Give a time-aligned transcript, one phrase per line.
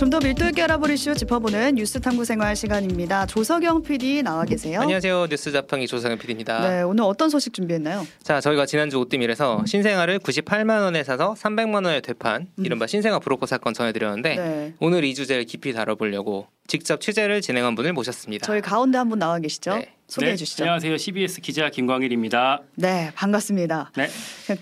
[0.00, 3.26] 좀 더 밀도 있게 알아볼 이슈 짚어보는 뉴스 탐구 생활 시간입니다.
[3.26, 4.80] 조석영 PD 나와 계세요.
[4.80, 5.26] 안녕하세요.
[5.28, 6.68] 뉴스 자판기 조상현 PD입니다.
[6.68, 8.06] 네, 오늘 어떤 소식 준비했나요?
[8.22, 12.64] 자, 저희가 지난주 오뜨밀에서 신생아를 98만 원에 사서 300만 원에 되판 음.
[12.64, 14.74] 이른바 신생아 브로커 사건 전해드렸는데 네.
[14.80, 18.46] 오늘 이 주제를 깊이 다뤄보려고 직접 취재를 진행한 분을 모셨습니다.
[18.46, 19.74] 저희 가운데 한 분 나와 계시죠?
[19.76, 19.92] 네.
[20.10, 20.64] 소개해 네, 주시죠.
[20.64, 20.96] 안녕하세요.
[20.98, 22.60] CBS 기자 김광일입니다.
[22.74, 23.92] 네, 반갑습니다.
[23.96, 24.08] 네,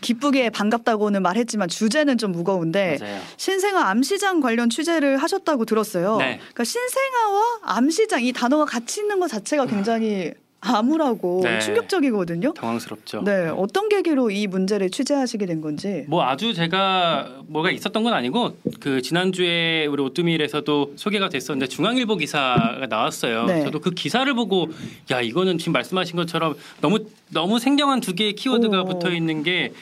[0.01, 3.21] 기쁘게 반갑다고는 말했지만 주제는 좀 무거운데 맞아요.
[3.39, 6.19] 신생아 암시장 관련 취재를 하셨다고 들었어요.
[6.19, 6.37] 네.
[6.39, 11.61] 그러니까 신생아와 암시장 이 단어가 같이 있는 것 자체가 굉장히 암울하고 네.
[11.61, 12.53] 충격적이거든요.
[12.55, 13.23] 당황스럽죠.
[13.23, 16.05] 네, 어떤 계기로 이 문제를 취재하시게 된 건지.
[16.09, 22.87] 뭐 아주 제가 뭐가 있었던 건 아니고 그 지난주에 우리 오뜨밀에서도 소개가 됐었는데 중앙일보 기사가
[22.89, 23.47] 나왔어요.
[23.47, 23.63] 네.
[23.63, 24.69] 저도 그 기사를 보고
[25.13, 28.85] 야 이거는 지금 말씀하신 것처럼 너무 너무 생경한 두 개의 키워드가 오.
[28.85, 29.73] 붙어 있는 게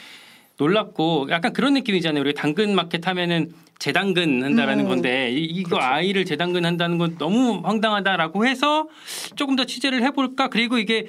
[0.59, 2.21] 놀랍고 약간 그런 느낌이잖아요.
[2.21, 4.89] 우리 당근 마켓 하면은 재당근 한다라는 음.
[4.89, 5.87] 건데 이, 이거 그렇죠.
[5.87, 8.89] 아이를 재당근 한다는 건 너무 황당하다라고 해서
[9.35, 11.07] 조금 더 취재를 해볼까 그리고 이게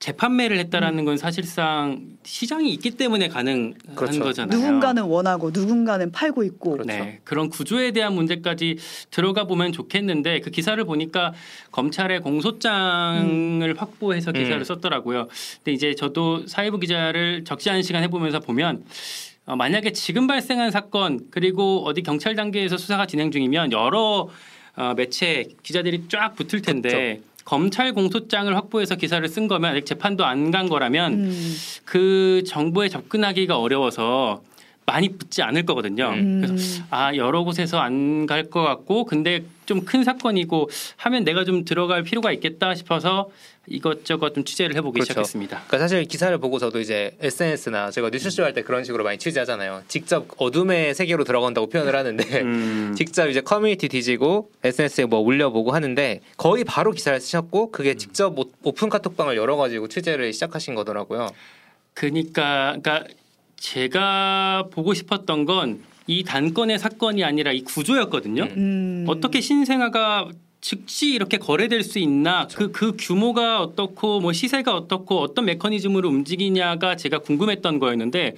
[0.00, 0.60] 재판매를 음.
[0.60, 4.20] 했다라는 건 사실상 시장이 있기 때문에 가능한 그렇죠.
[4.20, 4.58] 거잖아요.
[4.58, 6.72] 누군가는 원하고 누군가는 팔고 있고.
[6.72, 6.88] 그렇죠.
[6.88, 8.78] 네, 그런 구조에 대한 문제까지
[9.10, 11.34] 들어가 보면 좋겠는데 그 기사를 보니까
[11.70, 14.64] 검찰의 공소장을 확보해서 기사를 음.
[14.64, 15.28] 썼더라고요.
[15.56, 18.82] 근데 이제 저도 사회부 기자를 않은 시간 해보면서 보면
[19.50, 24.28] 어, 만약에 지금 발생한 사건 그리고 어디 경찰 단계에서 수사가 진행 중이면 여러
[24.76, 30.52] 어, 매체 기자들이 쫙 붙을 텐데 검찰 공소장을 확보해서 기사를 쓴 거면 아직 재판도 안
[30.52, 31.56] 간 거라면 음.
[31.84, 34.42] 그 정보에 접근하기가 어려워서
[34.86, 36.10] 많이 붙지 않을 거거든요.
[36.10, 36.42] 음.
[36.44, 41.64] 그래서 아 여러 곳에서 안 갈 것 같고 근데 좀 큰 사건이고 하면 내가 좀
[41.64, 43.28] 들어갈 필요가 있겠다 싶어서
[43.70, 45.12] 이것저것 좀 취재를 해보기 그렇죠.
[45.12, 45.56] 시작했습니다.
[45.66, 49.84] 그러니까 사실 기사를 보고 저도 이제 SNS나 제가 뉴스쇼 할 때 그런 식으로 많이 취재하잖아요.
[49.88, 56.20] 직접 어둠의 세계로 들어간다고 표현을 하는데 음, 직접 이제 커뮤니티 뒤지고 SNS에 뭐 올려보고 하는데
[56.36, 57.72] 거의 바로 기사를 쓰셨고 음.
[57.72, 61.28] 그게 직접 오- 오픈 카톡방을 열어가지고 취재를 시작하신 거더라고요.
[61.94, 63.04] 그러니까 그러니까
[63.56, 68.42] 제가 보고 싶었던 건 이 단건의 사건이 아니라 이 구조였거든요.
[68.56, 69.04] 음.
[69.06, 70.28] 어떻게 신생아가
[70.60, 77.18] 즉시 이렇게 거래될 수 있나 그그 규모가 어떻고 뭐 시세가 어떻고 어떤 메커니즘으로 움직이냐가 제가
[77.18, 78.36] 궁금했던 거였는데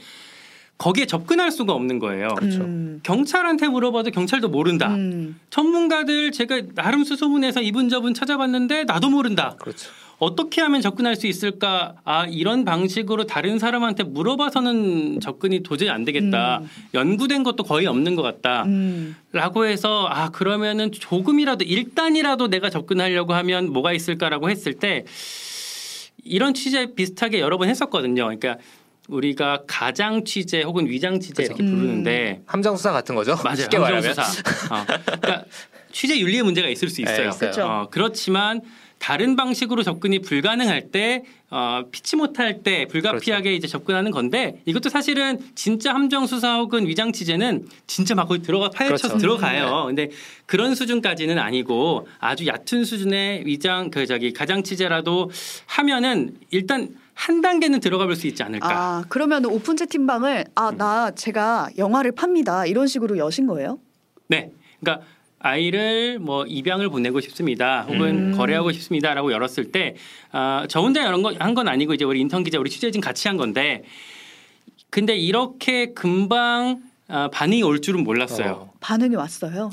[0.79, 2.29] 거기에 접근할 수가 없는 거예요.
[2.35, 2.63] 그렇죠.
[2.63, 3.01] 음.
[3.05, 4.89] 경찰한테 물어봐도 경찰도 모른다.
[4.95, 5.39] 음.
[5.51, 9.57] 전문가들 제가 나름 수소문해서 이분 저분 찾아봤는데 나도 모른다.
[9.61, 9.91] 그렇죠.
[10.19, 11.95] 어떻게 하면 접근할 수 있을까?
[12.05, 16.59] 아 이런 방식으로 다른 사람한테 물어봐서는 접근이 도저히 안 되겠다.
[16.59, 16.69] 음.
[16.95, 18.65] 연구된 것도 거의 없는 것 같다.
[18.65, 19.17] 음.
[19.33, 25.05] 라고 해서 아 그러면은 조금이라도 일단이라도 내가 접근하려고 하면 뭐가 있을까라고 했을 때
[26.25, 28.25] 이런 취재 비슷하게 여러 번 했었거든요.
[28.25, 28.59] 그러니까
[29.09, 31.77] 우리가 가장 취재 혹은 위장 취재 이렇게 그렇죠.
[31.77, 33.37] 부르는데 함정 수사 같은 거죠.
[33.43, 33.57] 맞아요.
[33.57, 34.05] 쉽게 말하면.
[34.05, 34.75] 함정 수사.
[34.75, 34.85] 어.
[34.87, 35.45] 그러니까
[35.91, 37.17] 취재 윤리에 문제가 있을 수 있어요.
[37.17, 37.39] 네, 있어요.
[37.39, 37.65] 그렇죠.
[37.65, 38.61] 어, 그렇지만
[39.03, 45.41] 다른 방식으로 접근이 불가능할 때 어, 피치 못할 때 불가피하게 이제 접근하는 건데 이것도 사실은
[45.57, 49.19] 진짜 함정 수사 혹은 위장 취재는 진짜 막 거기 들어가 파헤쳐서 그렇죠.
[49.19, 49.87] 들어가요.
[49.89, 50.11] 근데
[50.47, 55.33] 그런 수준까지는 아니고 아주 얕은 수준의 위장 그 저기 가장 취재라도
[55.67, 58.69] 하면은 일단 한 단계는 들어가 볼 수 있지 않을까.
[58.71, 63.81] 아 그러면 오픈 채팅방을 아 나 제가 영아를 팝니다 이런 식으로 여신 거예요?
[64.29, 64.53] 네.
[64.81, 65.05] 그러니까
[65.43, 67.83] 아이를 뭐 입양을 보내고 싶습니다.
[67.83, 68.37] 혹은 음.
[68.37, 69.97] 거래하고 싶습니다라고 열었을 때,
[70.31, 73.85] 아, 저 혼자 열은 건건 아니고 이제 우리 인턴 기자, 우리 취재진 같이 한 건데,
[74.91, 78.51] 근데 이렇게 금방 아, 반응이 올 줄은 몰랐어요.
[78.53, 78.73] 어.
[78.81, 79.71] 반응이 왔어요.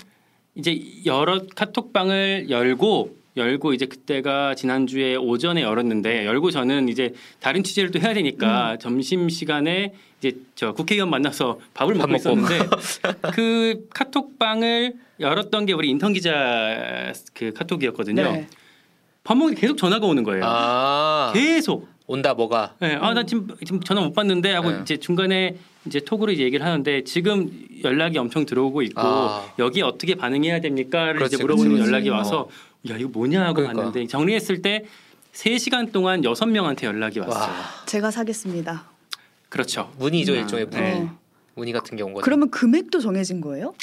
[0.56, 7.92] 이제 여러 카톡방을 열고 열고 이제 그때가 지난주에 오전에 열었는데 열고 저는 이제 다른 취재를
[7.92, 12.54] 또 해야 되니까 점심 시간에 이제 저 국회의원 만나서 밥을 밥 먹고 먹고.
[12.54, 12.70] 있었는데
[13.34, 18.24] 그 카톡방을 열었던 게 우리 인턴 기자 그 카톡이었거든요.
[18.24, 18.48] 네.
[19.24, 20.44] 밥 먹는데 계속 전화가 오는 거예요.
[20.46, 21.88] 아 계속.
[22.10, 22.74] 온다 뭐가.
[22.80, 24.80] 네, 아, 나 지금, 지금 전화 못 받는데 하고 네.
[24.82, 27.52] 이제 중간에 이제 톡으로 이제 얘기를 하는데 지금
[27.84, 29.46] 연락이 엄청 들어오고 있고 아.
[29.60, 32.18] 여기 어떻게 반응해야 됩니까를 이제 물어보는 그렇지, 연락이 그렇지.
[32.18, 32.50] 와서
[32.90, 33.74] 야 이거 뭐냐 하고 그러니까.
[33.84, 34.86] 봤는데 정리했을 때
[35.34, 37.52] 3시간 동안 6명한테 연락이 왔어요.
[37.52, 38.86] 와 제가 사겠습니다.
[39.50, 39.92] 그렇죠.
[39.98, 41.00] 문의죠 아, 일종의 문의.
[41.02, 41.10] 네.
[41.56, 42.14] 문의 같은 거죠.
[42.22, 43.74] 그러면 금액도 정해진 거예요?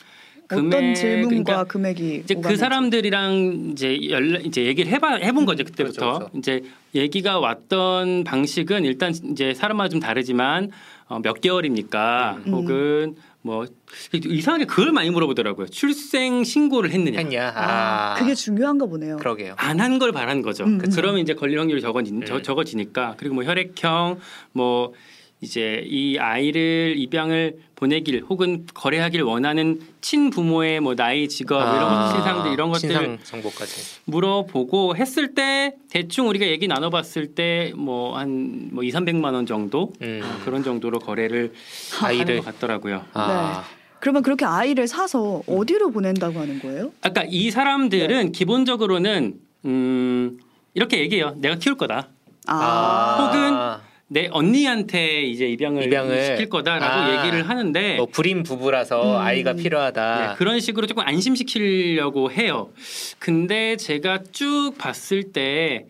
[0.47, 2.61] 어떤 금액, 질문과 그러니까 금액이 이제 그 오가는지.
[2.61, 6.39] 사람들이랑 이제 연락 이제 얘기를 해봐 해본 거죠 그때부터 그렇죠, 그렇죠.
[6.39, 6.63] 이제
[6.95, 10.71] 얘기가 왔던 방식은 일단 이제 사람마다 좀 다르지만
[11.09, 12.53] 어, 몇 개월입니까 음.
[12.53, 13.17] 혹은
[13.47, 13.65] 뭐
[14.13, 17.53] 이상하게 그걸 많이 물어보더라고요 출생 신고를 했느냐 했냐?
[17.55, 19.17] 아, 아, 그게 중요한가 보네요.
[19.19, 19.55] 그러게요.
[19.57, 20.79] 안 한 걸 바란 거죠 음.
[20.95, 22.25] 그러면 이제 걸릴 확률이 적어지, 음.
[22.27, 24.19] 저, 적어지니까 그리고 뭐 혈액형
[24.53, 24.93] 뭐
[25.43, 32.53] 이제 이 아이를 입양을 보내길 혹은 거래하길 원하는 친부모의 뭐 나이, 직업 이런 것 신상들
[32.53, 34.01] 이런 것들 아, 신상 정보까지.
[34.07, 40.21] 물어보고 했을 때 대충 우리가 얘기 나눠봤을 때 뭐 한뭐 2, 300만 원 정도 음.
[40.25, 41.53] 어, 그런 정도로 거래를
[42.01, 43.05] 하는 아이를 것 같더라고요.
[43.13, 43.65] 아,
[44.01, 46.93] 그러면 그렇게 아이를 사서 어디로 보낸다고 하는 거예요?
[47.03, 49.35] 아까 이 사람들은 기본적으로는
[49.67, 50.39] 음
[50.73, 51.35] 이렇게 얘기해요.
[51.37, 52.09] 내가 키울 거다.
[52.47, 56.25] 아, 혹은 내 언니한테 이제 입양을, 입양을.
[56.27, 57.25] 시킬 거다라고 아.
[57.25, 59.21] 얘기를 하는데 뭐 불임 부부라서 음.
[59.21, 60.29] 아이가 필요하다.
[60.29, 62.71] 네, 그런 식으로 조금 안심시키려고 해요.
[63.19, 65.87] 근데 제가 쭉 봤을 때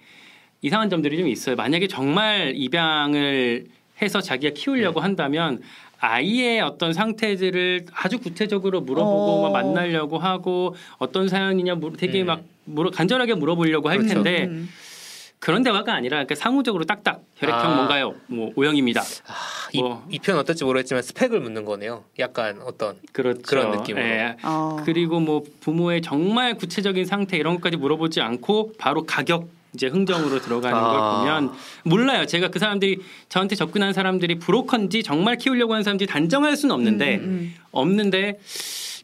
[0.62, 1.56] 이상한 점들이 좀 있어요.
[1.56, 3.66] 만약에 정말 입양을
[4.00, 5.04] 해서 자기가 키우려고 네.
[5.04, 5.60] 한다면
[5.98, 9.50] 아이의 어떤 상태들을 아주 구체적으로 물어보고 어.
[9.50, 12.26] 막 만나려고 하고 어떤 사연이냐 물- 되게 음.
[12.26, 14.14] 막 물어 간절하게 물어보려고 할 그렇죠.
[14.22, 14.68] 텐데 음.
[15.38, 17.74] 그런 대화가 아니라 그러니까 상호적으로 딱딱 혈액형 아.
[17.76, 18.14] 뭔가요?
[18.26, 19.02] 뭐 O형입니다.
[19.72, 20.04] 이, 뭐.
[20.10, 22.04] 이 표현 어떨지 모르겠지만 스펙을 묻는 거네요.
[22.18, 23.42] 약간 어떤 그렇죠.
[23.42, 24.04] 그런 느낌으로.
[24.04, 24.36] 예.
[24.42, 24.82] 아.
[24.84, 30.76] 그리고 뭐 부모의 정말 구체적인 상태 이런 것까지 물어보지 않고 바로 가격 이제 흥정으로 들어가는
[30.76, 30.88] 아.
[30.88, 31.00] 걸
[31.44, 31.52] 보면
[31.84, 32.24] 몰라요.
[32.26, 32.98] 제가 그 사람들이
[33.28, 37.54] 저한테 접근한 사람들이 브로커인지 정말 키우려고 하는 사람인지 단정할 수는 없는데 음, 음.
[37.72, 38.38] 없는데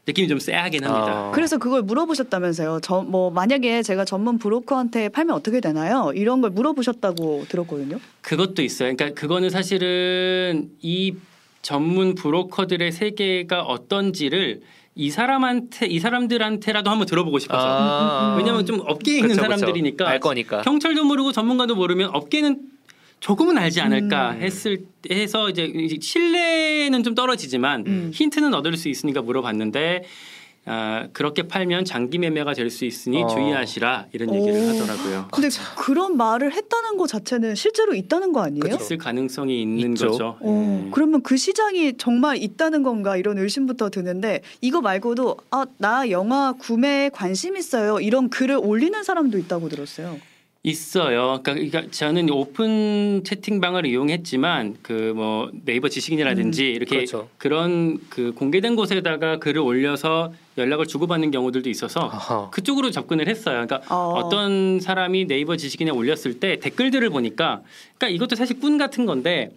[0.06, 1.28] 느낌이 좀 쎄하긴 합니다.
[1.28, 1.30] 아.
[1.32, 2.80] 그래서 그걸 물어보셨다면서요.
[2.82, 6.12] 저 뭐 만약에 제가 전문 브로커한테 팔면 어떻게 되나요?
[6.14, 7.98] 이런 걸 물어보셨다고 들었거든요.
[8.22, 8.94] 그것도 있어요.
[8.96, 11.14] 그러니까 그거는 사실은 이
[11.62, 14.60] 전문 브로커들의 세계가 어떤지를
[14.94, 17.60] 이 사람한테 이 사람들한테라도 한번 들어보고 싶어서.
[17.66, 18.34] 아.
[18.38, 19.56] 왜냐하면 좀 업계에 있는 그쵸, 그쵸.
[19.56, 20.62] 사람들이니까 알 거니까.
[20.62, 22.58] 경찰도 모르고 전문가도 모르면 업계는
[23.22, 24.40] 조금은 알지 않을까 음.
[24.42, 28.10] 했을 해서 이제 신뢰는 좀 떨어지지만 음.
[28.12, 30.02] 힌트는 얻을 수 있으니까 물어봤는데
[30.64, 33.26] 아, 그렇게 팔면 장기 매매가 될 수 있으니 어.
[33.28, 34.68] 주의하시라 이런 얘기를 오.
[34.68, 35.28] 하더라고요.
[35.32, 38.60] 근데 그런 말을 했다는 것 자체는 실제로 있다는 거 아니에요?
[38.60, 38.76] 그쵸.
[38.76, 40.10] 있을 가능성이 있는 있죠.
[40.10, 40.36] 거죠.
[40.40, 40.90] 어, 예.
[40.92, 47.10] 그러면 그 시장이 정말 있다는 건가 이런 의심부터 드는데 이거 말고도 아 나 영화 구매에
[47.10, 50.18] 관심 있어요 이런 글을 올리는 사람도 있다고 들었어요.
[50.64, 51.40] 있어요.
[51.42, 57.28] 그러니까, 그러니까 저는 오픈 채팅방을 이용했지만 그 뭐 네이버 지식인이라든지 이렇게 그렇죠.
[57.36, 62.48] 그런 그 공개된 곳에다가 글을 올려서 연락을 주고받는 경우들도 있어서 아하.
[62.50, 63.66] 그쪽으로 접근을 했어요.
[63.66, 64.12] 그러니까 어.
[64.14, 67.60] 어떤 사람이 네이버 지식인에 올렸을 때 댓글들을 보니까
[67.98, 69.50] 그러니까 이것도 사실 꾼 같은 건데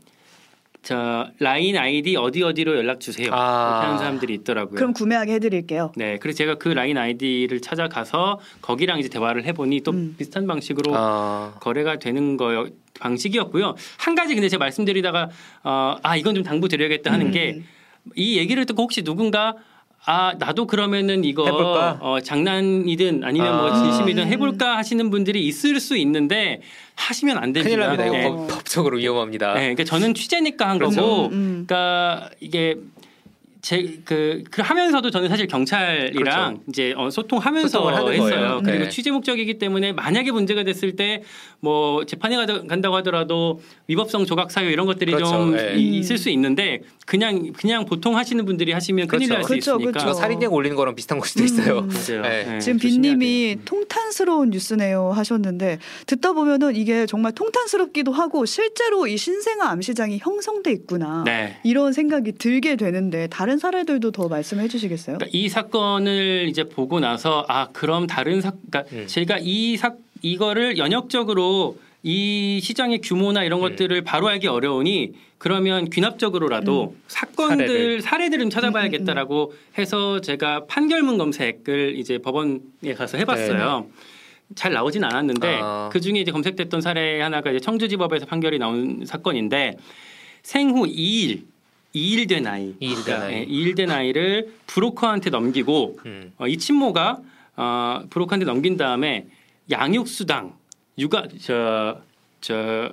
[0.85, 3.31] 저 라인 아이디 어디 어디로 연락 주세요.
[3.33, 3.81] 아.
[3.81, 4.75] 하는 사람들이 있더라고요.
[4.75, 5.91] 그럼 구매하게 해드릴게요.
[5.95, 10.13] 네, 그래서 제가 그 라인 아이디를 찾아가서 거기랑 이제 대화를 해보니 또 음.
[10.15, 11.55] 비슷한 방식으로 아.
[11.59, 12.67] 거래가 되는 거
[12.99, 13.73] 방식이었고요.
[13.97, 15.29] 한 가지 근데 제가 말씀드리다가
[15.63, 17.31] 어, 아 이건 좀 당부 드려야겠다 하는 음.
[17.31, 19.55] 게이 얘기를 듣고 혹시 누군가
[20.07, 21.97] 아 나도 그러면은 이거 해볼까?
[21.99, 23.61] 어, 장난이든 아니면 아.
[23.61, 26.61] 뭐 진심이든 해볼까 하시는 분들이 있을 수 있는데
[26.95, 27.63] 하시면 안 됩니다.
[27.63, 28.05] 큰일 납니다.
[28.05, 28.25] 이거 네.
[28.25, 28.35] 어.
[28.35, 29.53] 법, 법적으로 위험합니다.
[29.55, 31.01] 네, 그러니까 저는 취재니까 한 그렇죠.
[31.01, 31.65] 거고, 음, 음.
[31.67, 32.75] 그러니까 이게
[33.69, 36.61] 제그그 하면서도 저는 사실 경찰이랑 그렇죠.
[36.69, 38.19] 이제 어, 소통하면서 했어요.
[38.21, 38.61] 거예요.
[38.63, 38.89] 그리고 네.
[38.89, 41.23] 취재 목적이기 때문에 만약에 문제가 됐을 때
[41.61, 45.31] 뭐 재판에 가다- 간다고 하더라도 위법성 조각 사유 이런 것들이 그렇죠.
[45.31, 45.73] 좀 네.
[45.75, 49.33] 이- 있을 수 있는데 그냥 그냥 보통 하시는 분들이 하시면 큰일 그렇죠.
[49.33, 49.91] 날수 그렇죠, 있으니까.
[49.99, 50.13] 그렇죠.
[50.13, 51.79] 살인죄 올리는 거랑 비슷한 걸 수도 있어요.
[51.79, 51.87] 음.
[51.87, 52.21] 맞아요.
[52.21, 52.43] 네.
[52.45, 53.61] 네, 지금 빈님이 돼요.
[53.65, 60.71] 통탄스러운 뉴스네요 하셨는데 듣다 보면은 이게 정말 통탄스럽기도 하고 실제로 이 신생아 암 시장이 형성돼
[60.71, 61.57] 있구나 네.
[61.63, 65.17] 이런 생각이 들게 되는데 다른 사례들도 더 말씀해 주시겠어요?
[65.17, 69.07] 그러니까 이 사건을 이제 보고 나서 아 그럼 다른 사 그러니까 음.
[69.07, 73.69] 제가 이 사 이거를 연역적으로 이 시장의 규모나 이런 음.
[73.69, 78.01] 것들을 바로 알기 어려우니 그러면 귀납적으로라도 사건들 사례를.
[78.01, 78.39] 사례들.
[78.39, 82.59] 좀 찾아봐야겠다라고 해서 제가 판결문 검색을 이제 법원에
[82.95, 83.87] 가서 해봤어요.
[84.55, 85.59] 잘 나오진 않았는데 네.
[85.61, 85.89] 아.
[85.91, 89.75] 그 중에 이제 검색됐던 사례 하나가 이제 청주지법에서 판결이 나온 사건인데
[90.43, 91.41] 생후 2일
[91.95, 93.47] 2일 된 아이, 이일 된 아이.
[93.47, 96.33] 2일 된 아이를 브로커한테 넘기고 음.
[96.37, 97.19] 어, 이 친모가
[97.55, 99.25] 어, 브로커한테 넘긴 다음에
[99.71, 100.53] 양육수당,
[100.97, 102.05] 육아 저
[102.45, 102.91] 저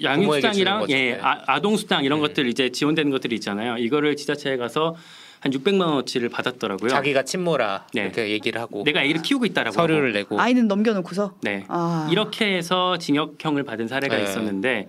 [0.00, 1.14] 양육수당이랑 부모에게 주는 예.
[1.14, 1.20] 네.
[1.20, 2.22] 아, 아동수당 이런 음.
[2.22, 3.76] 것들 이제 지원되는 것들이 있잖아요.
[3.78, 4.94] 이거를 지자체에 가서
[5.40, 6.88] 한 600만 원어치를 받았더라고요.
[6.88, 8.02] 자기가 친모라 네.
[8.02, 10.18] 이렇게 얘기를 하고 내가 아이를 키우고 있다라고 서류를 하고.
[10.18, 11.64] 내고 아이는 넘겨놓고서 네.
[11.66, 12.08] 아.
[12.12, 14.22] 이렇게 해서 징역형을 받은 사례가 네.
[14.22, 14.88] 있었는데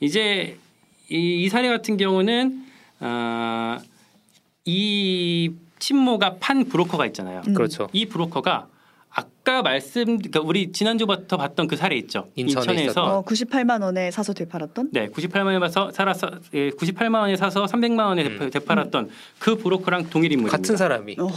[0.00, 0.58] 이제
[1.08, 2.65] 이, 이 사례 같은 경우는
[3.00, 3.78] 아,
[4.64, 7.42] 이 친모가 판 브로커가 있잖아요.
[7.46, 7.54] 음.
[7.54, 7.88] 그렇죠.
[7.92, 8.68] 이 브로커가
[9.10, 12.28] 아까 말씀 그러니까 우리 지난주부터 봤던 그 사례 있죠.
[12.34, 17.20] 인천에 인천에 서 어, 98만 원에 사서 되팔았던 네, 98만 원에 사서 살아서 예, 98만
[17.20, 18.50] 원에 사서 300만 원에 음.
[18.50, 20.54] 되팔았던 그 브로커랑 동일 인물입니다.
[20.54, 21.28] 같은 사람이 어.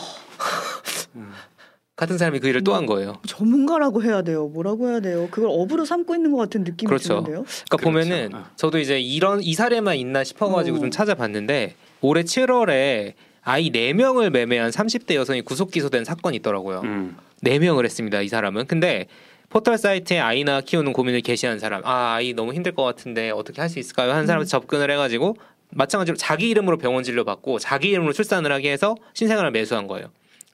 [1.99, 3.17] 같은 사람이 그 일을 또 한 거예요.
[3.27, 4.47] 전문가라고 해야 돼요.
[4.47, 5.27] 뭐라고 해야 돼요?
[5.31, 7.09] 그걸 업으로 삼고 있는 것 같은 느낌이 그렇죠.
[7.21, 7.43] 드는데요.
[7.43, 7.83] 그러니까 그렇죠.
[7.83, 8.45] 보면은 어.
[8.55, 10.79] 저도 이제 이런 이 사례만 있나 싶어가지고 어.
[10.79, 16.81] 좀 찾아봤는데 올해 7월에 아이 4명을 매매한 30대 여성이 구속 기소된 사건이 있더라고요.
[16.85, 17.17] 음.
[17.41, 18.21] 네 명을 했습니다.
[18.21, 18.67] 이 사람은.
[18.67, 19.07] 근데
[19.49, 23.69] 포털 사이트에 아이나 키우는 고민을 게시한 사람, 아 아이 너무 힘들 것 같은데 어떻게 할
[23.69, 24.11] 수 있을까요?
[24.13, 25.35] 한 사람한테 접근을 해가지고
[25.71, 30.07] 마찬가지로 자기 이름으로 병원 진료 받고 자기 이름으로 출산을 하게 해서 신생아를 매수한 거예요.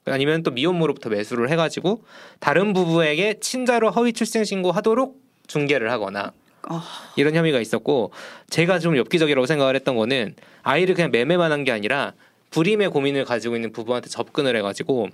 [0.06, 2.02] 아니면 또 미혼모로부터 매수를 해가지고
[2.38, 6.32] 다른 부부에게 친자로 허위 출생 신고하도록 중개를 하거나
[6.68, 6.84] 아.
[7.16, 8.12] 이런 혐의가 있었고
[8.50, 12.12] 제가 좀 엽기적이라고 생각을 했던 거는 아이를 그냥 매매만 한 게 아니라
[12.50, 15.08] 불임의 고민을 가지고 있는 부부한테 접근을 해가지고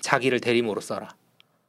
[0.00, 1.08] 자기를 대리모로 써라.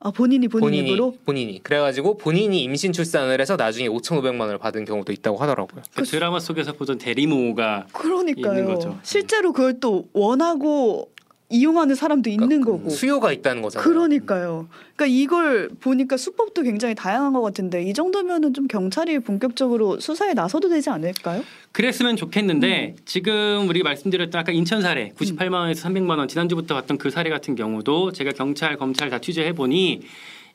[0.02, 4.86] 아 본인이 본인 본인이 입으로 본인이 그래가지고 본인이 임신 출산을 해서 나중에 5,500만 원을 받은
[4.86, 5.82] 경우도 있다고 하더라고요.
[5.96, 8.66] 그 드라마 속에서 보던 대리모가 있는 그러니까요.
[8.66, 9.00] 거죠.
[9.04, 11.12] 실제로 그걸 또 원하고
[11.50, 12.78] 이용하는 사람도 있는 거고.
[12.78, 13.88] 그러니까 수요가 있다는 거잖아요.
[13.88, 14.68] 그러니까요.
[14.96, 20.70] 그러니까 이걸 보니까 수법도 굉장히 다양한 것 같은데 이 정도면은 좀 경찰이 본격적으로 수사에 나서도
[20.70, 21.44] 되지 않을까요?
[21.72, 22.16] 그랬으면 음.
[22.18, 27.32] 좋겠는데 지금 우리 말씀드렸던 아까 인천 사례 98만 원에서 300만 원 지난주부터 봤던 그 사례
[27.32, 30.02] 같은 경우도 제가 경찰 검찰 다 취재해 보니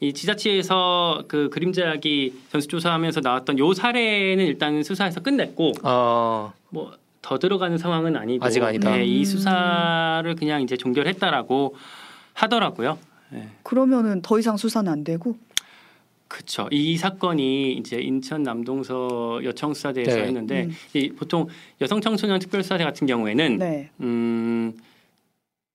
[0.01, 6.93] 이 지자체에서 그 그림자기 전수조사하면서 나왔던 요 사례는 일단 수사에서 끝냈고 어, 뭐
[7.25, 8.90] 더 들어가는 상황은 아니고 아직 아니다.
[8.90, 9.25] 네, 이 음.
[9.25, 11.75] 수사를 그냥 이제 종결했다라고
[12.35, 12.99] 하더라고요.
[13.31, 13.49] 네.
[13.62, 15.35] 그러면은 더 이상 수사는 안 되고.
[16.28, 16.69] 그렇죠.
[16.71, 20.23] 이 사건이 이제 인천 남동서 여청수사대에서 네.
[20.25, 20.75] 했는데 음.
[20.93, 21.49] 이 보통
[21.81, 23.88] 여성 청소년 특별수사대 같은 경우에는 네.
[24.00, 24.75] 음,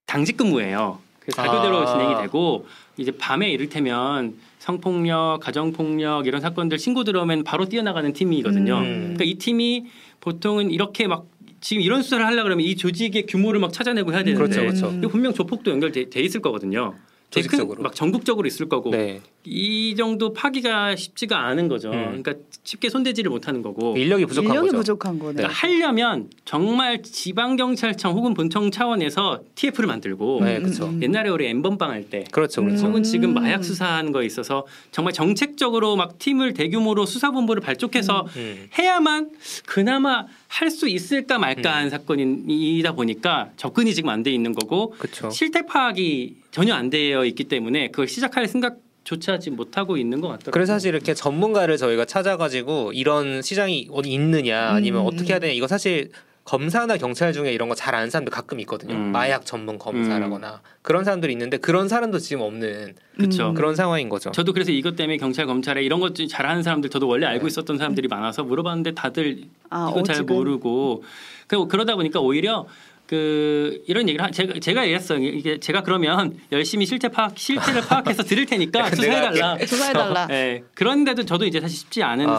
[0.06, 1.00] 당직 근무예요.
[1.20, 1.86] 그 사교대로 아.
[1.88, 8.77] 진행이 되고 이제 밤에 이를테면 성폭력, 가정폭력 이런 사건들 신고 들어오면 바로 뛰어나가는 팀이거든요.
[8.77, 9.00] 음.
[9.15, 9.88] 그러니까 이 팀이
[10.20, 11.25] 보통은 이렇게 막
[11.62, 15.10] 지금 이런 수사를 하려 그러면 이 조직의 규모를 막 찾아내고 해야 되는데 그렇죠, 그렇죠.
[15.10, 16.96] 분명 조폭도 연결돼 돼 있을 거거든요.
[17.30, 17.84] 조직적으로.
[17.84, 19.22] 막 전국적으로 있을 거고 네.
[19.50, 21.89] 이 정도 파기가 쉽지가 않은 거죠.
[21.91, 22.22] 음.
[22.22, 23.98] 그러니까 쉽게 손대지를 못하는 거고.
[23.98, 24.77] 인력이 부족한 인력이 거죠.
[24.79, 25.34] 부족한 거네.
[25.34, 30.94] 그러니까 하려면 정말 지방 경찰청 혹은 본청 차원에서 TF를 만들고 네, 그렇죠.
[31.01, 32.86] 옛날에 우리 엠번방 할 때 그렇죠, 그렇죠.
[32.86, 32.89] 음.
[32.89, 38.68] 혹은 지금 마약 수사하는 거에 있어서 정말 정책적으로 막 팀을 대규모로 수사본부를 발족해서 음.
[38.77, 39.32] 해야만
[39.65, 45.29] 그나마 할 수 있을까 말까한 사건이다 보니까 접근이 지금 안 돼 있는 거고 그렇죠.
[45.32, 50.22] 실태 파악이 전혀 안 되어 있기 때문에 그걸 시작할 생각 조차 지금 못 하고 있는
[50.22, 50.51] 것 같더라고요.
[50.51, 55.08] 그래서 사실 이렇게 전문가를 저희가 찾아가지고 이런 시장이 어디 있느냐 아니면 음.
[55.08, 56.12] 어떻게 해야 되냐 이거 사실
[56.46, 58.96] 검사나 경찰 중에 이런 거 잘 아는 사람들 가끔 있거든요.
[58.96, 59.12] 음.
[59.12, 63.50] 마약 전문 검사라거나 그런 사람들이 있는데 그런 사람도 지금 없는 그쵸.
[63.50, 63.53] 음.
[63.53, 64.32] 그런 상황인 거죠.
[64.32, 67.48] 저도 그래서 이것 때문에 경찰 검찰에 이런 것 잘하는 사람들 저도 원래 알고 네.
[67.48, 70.36] 있었던 사람들이 많아서 물어봤는데 다들 아, 이거 잘 어지금.
[70.36, 71.03] 모르고
[71.48, 72.65] 그 그러다 보니까 오히려
[73.10, 75.18] 그 이런 얘기를 하- 제가 제가 얘기했어요.
[75.18, 79.58] 이게 제가 그러면 열심히 실태 파악 실태를 파악해서 드릴 테니까 수사해 달라.
[79.58, 80.28] 조사해 달라.
[80.30, 80.63] 예.
[80.75, 82.36] 그런데도 저도 이제 사실 쉽지 않은 아.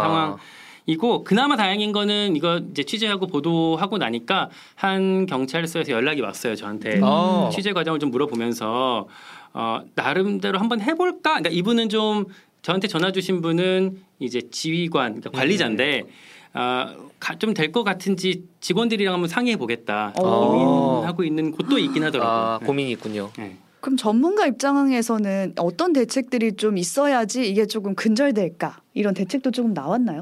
[0.87, 7.03] 상황이고 그나마 다행인 거는 이거 이제 취재하고 보도하고 나니까 한 경찰서에서 연락이 왔어요 저한테 음.
[7.03, 7.51] 어.
[7.53, 9.09] 취재 과정을 좀 물어보면서
[9.53, 11.31] 어, 나름대로 한번 해볼까?
[11.41, 12.27] 그러니까 이분은 좀
[12.63, 16.05] 저한테 전화 주신 분은 이제 지휘관, 그러니까 관리자인데
[16.53, 16.97] 아,
[17.39, 20.49] 좀 될 것 같은지 직원들이랑 한번 상의해 보겠다 어.
[20.51, 22.33] 고민하고 있는 곳도 있긴 하더라고요.
[22.33, 22.67] 아, 네.
[22.67, 23.31] 고민이 있군요.
[23.39, 23.57] 네.
[23.81, 28.81] 그럼 전문가 입장에서는 어떤 대책들이 좀 있어야지 이게 조금 근절될까?
[28.95, 30.21] 이런 대책도 조금 나왔나요?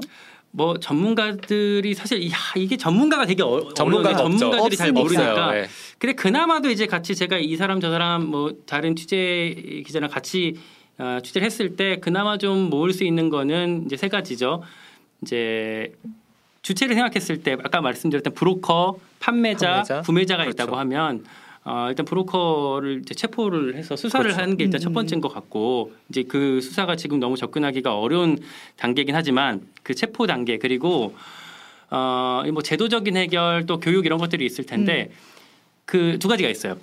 [0.50, 4.26] 뭐 전문가들이 사실 야, 이게 전문가가 되게 어, 전문가가 어려워요.
[4.26, 4.38] 없죠.
[4.38, 4.92] 전문가들이 잘.
[4.92, 5.52] 모르니까.
[5.52, 5.66] 네.
[5.98, 10.54] 근데 그나마도 이제 같이 제가 이 사람 저 사람 뭐 다른 취재 기자랑 같이
[10.98, 14.62] 어, 취재를 했을 때 그나마 좀 모을 수 있는 거는 이제 세 가지죠.
[15.22, 15.92] 이제
[16.62, 20.00] 주체를 생각했을 때 아까 말씀드렸던 브로커, 판매자, 판매자?
[20.02, 20.54] 구매자가 그렇죠.
[20.54, 21.24] 있다고 하면
[21.64, 24.40] 어, 일단 브로커를 이제 체포를 해서 수사를 그렇죠.
[24.40, 28.38] 하는 게 일단 음, 첫 번째인 것 같고 이제 그 수사가 지금 너무 접근하기가 어려운
[28.76, 31.14] 단계이긴 하지만 그 체포 단계 그리고
[31.90, 35.10] 어, 이뭐 제도적인 해결 또 교육 이런 것들이 있을 텐데
[35.84, 36.76] 그두 가지가 있어요.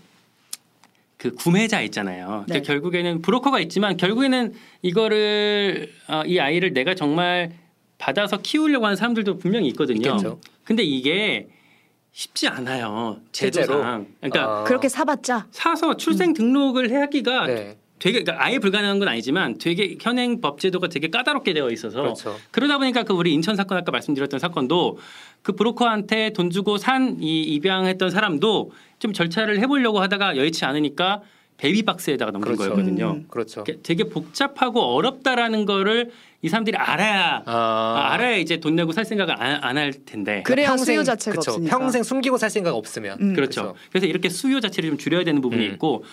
[1.17, 2.43] 그 구매자 있잖아요.
[2.47, 2.53] 네.
[2.53, 7.51] 근데 결국에는 브로커가 있지만 결국에는 이거를 어, 이 아이를 내가 정말
[7.97, 9.97] 받아서 키우려고 하는 사람들도 분명히 있거든요.
[10.09, 10.39] 있겠죠.
[10.63, 11.47] 근데 이게
[12.11, 13.19] 쉽지 않아요.
[13.31, 13.67] 실제로?
[13.67, 14.07] 제도상.
[14.21, 14.63] 그러니까 아.
[14.63, 17.77] 그렇게 사봤자 사서 출생 등록을 하기가 네.
[17.99, 22.35] 되게 그러니까 아예 불가능한 건 아니지만 되게 현행 법 제도가 되게 까다롭게 되어 있어서 그렇죠.
[22.51, 24.97] 그러다 보니까 그 우리 인천 사건 아까 말씀드렸던 사건도
[25.41, 31.21] 그 브로커한테 돈 주고 산 이 입양했던 사람도 좀 절차를 해보려고 하다가 여의치 않으니까
[31.57, 32.73] 베이비박스에다가 넘긴 그렇죠.
[32.75, 33.11] 거였거든요.
[33.17, 33.25] 음.
[33.29, 33.63] 그렇죠.
[33.63, 39.05] 그러니까 되게 복잡하고 어렵다라는 거를 이 사람들이 알아야 아, 아, 알아야 이제 돈 내고 살
[39.05, 40.43] 생각을 안 할 텐데.
[40.45, 41.51] 그래야 수요 자체가 그쵸.
[41.51, 41.77] 없으니까.
[41.77, 43.33] 평생 숨기고 살 생각 없으면 음.
[43.33, 43.61] 그렇죠.
[43.61, 43.77] 그렇죠.
[43.89, 45.71] 그래서 이렇게 수요 자체를 좀 줄여야 되는 부분이 음.
[45.73, 46.03] 있고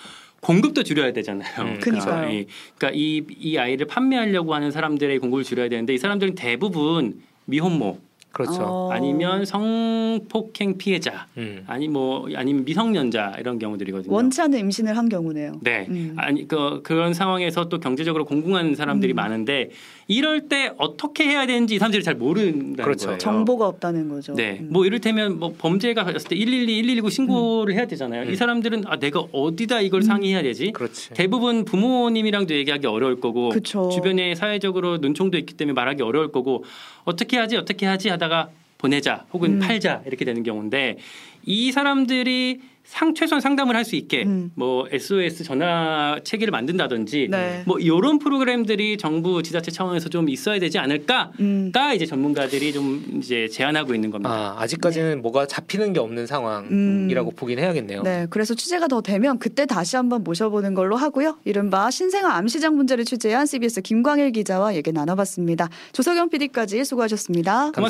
[0.41, 1.53] 공급도 줄여야 되잖아요.
[1.61, 2.29] 음, 그러니까요.
[2.31, 2.47] 이,
[2.77, 7.99] 그러니까 이, 이 아이를 판매하려고 하는 사람들의 공급을 줄여야 되는데 이 사람들은 대부분 미혼모
[8.33, 8.63] 그렇죠.
[8.63, 8.89] 어.
[8.91, 11.63] 아니면 성폭행 피해자 음.
[11.67, 14.11] 아니 뭐 아니면 미성년자 이런 경우들이거든요.
[14.11, 15.59] 원치 않는 임신을 한 경우네요.
[15.61, 15.85] 네.
[15.87, 16.15] 음.
[16.17, 19.15] 아니 그 그런 상황에서 또 경제적으로 공공한 사람들이 음.
[19.17, 19.69] 많은데
[20.07, 23.07] 이럴 때 어떻게 해야 되는지 이 사람들이 잘 모른다는 그렇죠.
[23.07, 23.17] 거예요.
[23.17, 24.33] 정보가 없다는 거죠.
[24.33, 24.59] 네.
[24.61, 24.69] 음.
[24.71, 28.23] 뭐 이를테면 뭐 범죄가 갔을 때 112, 119 신고를 해야 되잖아요.
[28.23, 28.31] 음.
[28.31, 30.03] 이 사람들은 아 내가 어디다 이걸 음.
[30.03, 30.71] 상의해야 되지?
[30.71, 31.11] 그렇지.
[31.13, 33.89] 대부분 부모님이랑도 얘기하기 어려울 거고 그쵸.
[33.89, 36.63] 주변에 사회적으로 눈총도 있기 때문에 말하기 어려울 거고
[37.05, 39.59] 어떻게 하지 어떻게 하지 하다가 보내자 혹은 음.
[39.59, 40.97] 팔자 이렇게 되는 경우인데
[41.45, 44.49] 이 사람들이 상 최소한 상담을 할 수 있게 음.
[44.55, 47.63] 뭐 SOS 전화 체계를 만든다든지 네.
[47.65, 51.71] 뭐 이런 프로그램들이 정부 지자체 차원에서 좀 있어야 되지 않을까가 음.
[51.93, 54.29] 이제 전문가들이 좀 이제 제안하고 있는 겁니다.
[54.31, 57.35] 아, 아직까지는 뭐가 잡히는 게 없는 상황이라고 음.
[57.35, 58.03] 보긴 해야겠네요.
[58.03, 61.37] 네, 그래서 취재가 더 되면 그때 다시 한번 모셔보는 걸로 하고요.
[61.43, 65.69] 이른바 신생아 암시장 문제를 취재한 CBS 김광일 기자와 얘기 나눠봤습니다.
[65.91, 67.71] 조석영 PD까지 수고하셨습니다.
[67.71, 67.81] 감사합니다.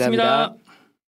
[0.53, 0.82] 고맙습니다.